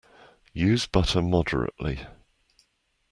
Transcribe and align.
Use 0.55 0.87
butter 0.87 1.21
moderately. 1.21 1.99